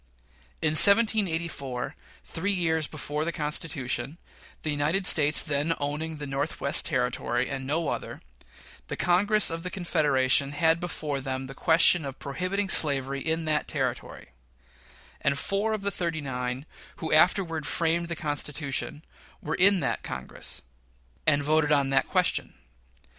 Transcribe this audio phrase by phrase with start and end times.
[0.63, 4.17] In 1784, three years before the Constitution
[4.63, 8.19] the United States then owning the Northwestern Territory, and no other
[8.87, 13.67] the Congress of the Confederation had before them the question of prohibiting slavery in that
[13.67, 14.29] Territory;
[15.21, 16.65] and four of the "thirty nine"
[16.95, 19.05] who afterward framed the Constitution
[19.39, 20.63] were in that Congress
[21.27, 22.55] and voted on that question.